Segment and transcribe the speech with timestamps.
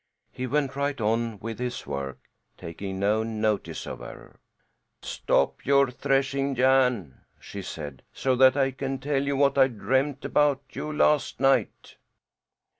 [0.31, 2.17] He went right on with his work,
[2.57, 4.39] taking no notice of her.
[5.03, 10.25] "Stop your threshing, Jan!" she said, "so that I can tell you what I dreamed
[10.25, 11.97] about you last night."